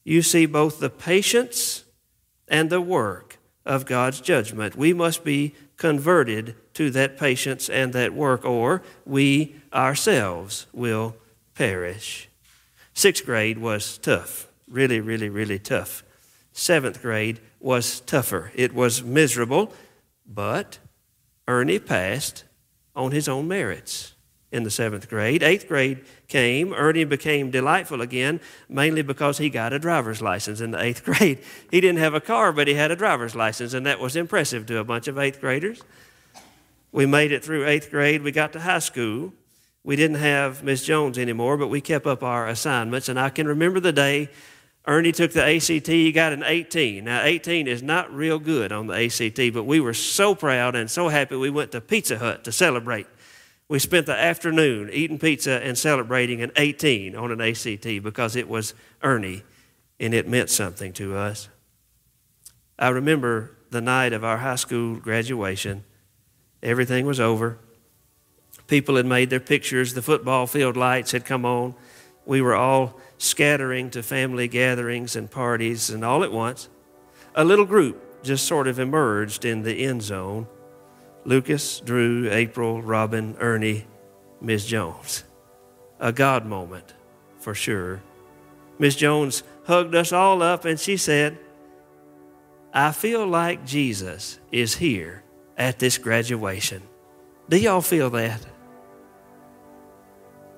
you 0.04 0.23
see 0.23 0.47
both 0.47 0.78
the 0.78 0.90
patience 0.90 1.85
and 2.49 2.71
the 2.71 2.80
work 2.80 3.38
of 3.64 3.87
God's 3.87 4.21
judgment. 4.21 4.76
We 4.76 4.92
must 4.92 5.25
be 5.25 5.54
converted 5.76 6.54
to 6.75 6.90
that 6.90 7.18
patience 7.18 7.68
and 7.68 7.92
that 7.92 8.14
work, 8.14 8.45
or 8.45 8.83
we 9.04 9.57
ourselves 9.73 10.66
will 10.73 11.16
perish. 11.58 12.28
Sixth 12.94 13.26
grade 13.26 13.58
was 13.58 13.98
tough, 13.98 14.48
really, 14.68 15.00
really, 15.00 15.28
really 15.28 15.58
tough. 15.58 16.04
Seventh 16.52 17.02
grade 17.02 17.40
was 17.58 18.00
tougher. 18.00 18.52
It 18.54 18.72
was 18.72 19.02
miserable, 19.02 19.72
but 20.24 20.78
Ernie 21.48 21.80
passed 21.80 22.44
on 22.94 23.10
his 23.10 23.28
own 23.28 23.48
merits 23.48 24.14
in 24.52 24.62
the 24.62 24.70
seventh 24.70 25.08
grade. 25.08 25.42
Eighth 25.42 25.66
grade 25.66 26.04
came. 26.28 26.72
Ernie 26.72 27.04
became 27.04 27.50
delightful 27.50 28.00
again, 28.02 28.40
mainly 28.68 29.02
because 29.02 29.38
he 29.38 29.50
got 29.50 29.72
a 29.72 29.80
driver's 29.80 30.22
license 30.22 30.60
in 30.60 30.70
the 30.70 30.80
eighth 30.80 31.04
grade. 31.08 31.40
He 31.72 31.80
didn't 31.80 31.98
have 31.98 32.14
a 32.14 32.20
car, 32.20 32.52
but 32.52 32.68
he 32.68 32.74
had 32.74 32.92
a 32.92 32.96
driver's 32.96 33.34
license, 33.34 33.74
and 33.74 33.84
that 33.84 33.98
was 33.98 34.14
impressive 34.14 34.64
to 34.66 34.78
a 34.78 34.84
bunch 34.84 35.08
of 35.08 35.18
eighth 35.18 35.40
graders. 35.40 35.82
We 36.92 37.04
made 37.04 37.32
it 37.32 37.44
through 37.44 37.66
eighth 37.66 37.90
grade. 37.90 38.22
We 38.22 38.30
got 38.30 38.52
to 38.52 38.60
high 38.60 38.78
school. 38.78 39.32
We 39.88 39.97
didn't 39.97 40.18
have 40.18 40.62
Miss 40.62 40.85
Jones 40.85 41.16
anymore, 41.16 41.57
but 41.57 41.68
we 41.68 41.80
kept 41.80 42.07
up 42.07 42.23
our 42.23 42.47
assignments, 42.47 43.09
and 43.09 43.18
I 43.18 43.30
can 43.30 43.49
remember 43.49 43.80
the 43.80 43.90
day 43.90 44.28
Ernie 44.87 45.12
took 45.12 45.33
the 45.33 45.42
ACT, 45.42 45.87
he 45.87 46.12
got 46.12 46.35
an 46.35 46.42
18. 46.45 47.04
Now, 47.04 47.25
18 47.25 47.66
is 47.66 47.83
not 47.83 48.12
real 48.12 48.38
good 48.38 48.71
on 48.71 48.87
the 48.87 48.95
ACT, 48.95 49.54
but 49.54 49.64
we 49.64 49.80
were 49.80 49.95
so 49.95 50.35
proud 50.35 50.75
and 50.75 50.90
so 50.90 51.09
happy 51.09 51.37
we 51.37 51.49
went 51.49 51.73
to 51.73 51.80
Pizza 51.80 52.18
Hut 52.18 52.45
to 52.45 52.52
celebrate 52.52 53.07
we 53.68 53.78
spent 53.78 54.07
the 54.07 54.18
afternoon 54.18 54.88
eating 54.90 55.18
pizza 55.18 55.62
and 55.62 55.76
celebrating 55.76 56.40
an 56.40 56.50
18 56.57 57.14
on 57.14 57.30
an 57.30 57.40
ACT 57.40 58.02
because 58.02 58.35
it 58.35 58.49
was 58.49 58.75
Ernie 59.02 59.42
and 60.00 60.14
it 60.14 60.26
meant 60.26 60.49
something 60.49 60.92
to 60.95 61.16
us. 61.16 61.48
I 62.79 62.88
remember 62.88 63.57
the 63.70 63.83
night 63.83 64.14
of 64.14 64.24
our 64.24 64.38
high 64.38 64.57
school 64.57 64.96
graduation. 64.96 65.85
Everything 66.62 67.05
was 67.05 67.20
over. 67.20 67.59
People 68.68 68.96
had 68.96 69.07
made 69.07 69.31
their 69.31 69.40
pictures. 69.40 69.94
The 69.94 70.02
football 70.02 70.46
field 70.46 70.76
lights 70.76 71.11
had 71.11 71.24
come 71.24 71.44
on. 71.44 71.74
We 72.24 72.40
were 72.40 72.54
all 72.54 73.00
scattering 73.16 73.90
to 73.90 74.02
family 74.02 74.46
gatherings 74.46 75.16
and 75.16 75.31
parties, 75.31 75.90
and 75.90 76.04
all 76.04 76.22
at 76.22 76.31
once, 76.31 76.68
a 77.35 77.44
little 77.44 77.64
group 77.64 78.22
just 78.22 78.46
sort 78.46 78.68
of 78.68 78.78
emerged 78.78 79.44
in 79.44 79.62
the 79.62 79.85
end 79.85 80.02
zone 80.02 80.46
Lucas, 81.24 81.81
Drew, 81.81 82.31
April, 82.31 82.81
Robin, 82.81 83.37
Ernie, 83.38 83.87
Miss 84.40 84.64
Jones. 84.64 85.24
A 86.00 86.12
God 86.12 86.46
moment 86.46 86.94
for 87.38 87.54
sure. 87.54 88.00
Miss 88.78 88.96
Jones 88.96 89.42
hugged 89.66 89.94
us 89.94 90.12
all 90.12 90.42
up 90.42 90.64
and 90.64 90.78
she 90.78 90.96
said, 90.96 91.38
I 92.72 92.92
feel 92.92 93.26
like 93.26 93.66
Jesus 93.66 94.38
is 94.52 94.76
here 94.76 95.22
at 95.57 95.78
this 95.78 95.98
graduation. 95.98 96.83
Do 97.48 97.59
y'all 97.59 97.83
feel 97.83 98.11
that? 98.11 98.40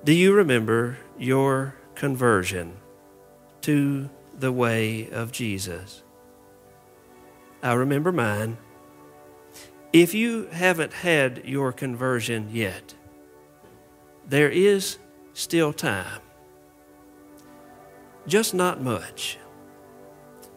Do 0.03 0.13
you 0.13 0.33
remember 0.33 0.97
your 1.19 1.75
conversion 1.93 2.77
to 3.61 4.09
the 4.37 4.51
way 4.51 5.07
of 5.11 5.31
Jesus? 5.31 6.01
I 7.61 7.73
remember 7.73 8.11
mine. 8.11 8.57
If 9.93 10.15
you 10.15 10.47
haven't 10.47 10.93
had 10.93 11.43
your 11.45 11.71
conversion 11.71 12.49
yet, 12.51 12.95
there 14.27 14.49
is 14.49 14.97
still 15.33 15.71
time. 15.71 16.21
Just 18.25 18.55
not 18.55 18.81
much. 18.81 19.37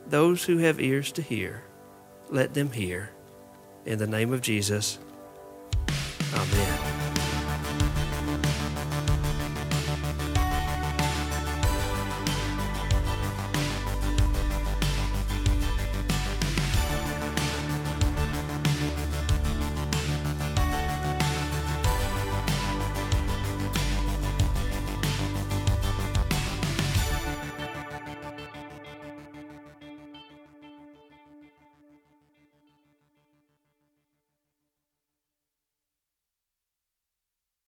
Those 0.06 0.44
who 0.44 0.58
have 0.58 0.80
ears 0.80 1.12
to 1.12 1.22
hear, 1.22 1.64
let 2.30 2.54
them 2.54 2.72
hear. 2.72 3.10
In 3.84 3.98
the 3.98 4.06
name 4.06 4.32
of 4.32 4.40
Jesus, 4.40 4.98
amen. 6.32 7.03